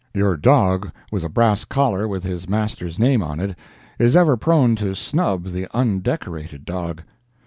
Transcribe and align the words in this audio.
Your 0.15 0.35
dog 0.35 0.91
with 1.11 1.23
a 1.23 1.29
brass 1.29 1.63
collar 1.63 2.07
with 2.07 2.23
his 2.23 2.49
master's 2.49 2.97
name 2.97 3.21
on 3.21 3.39
it, 3.39 3.55
is 3.99 4.15
ever 4.15 4.35
prone 4.35 4.75
to 4.77 4.95
snub 4.95 5.45
the 5.51 5.67
undecorated 5.77 6.65
dog. 6.65 7.03